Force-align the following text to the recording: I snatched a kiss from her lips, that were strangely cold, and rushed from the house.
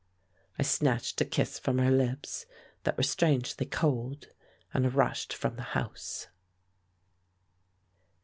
I 0.57 0.63
snatched 0.63 1.21
a 1.21 1.25
kiss 1.25 1.59
from 1.59 1.77
her 1.77 1.91
lips, 1.91 2.47
that 2.85 2.97
were 2.97 3.03
strangely 3.03 3.67
cold, 3.67 4.29
and 4.73 4.95
rushed 4.95 5.31
from 5.31 5.57
the 5.57 5.61
house. 5.77 6.25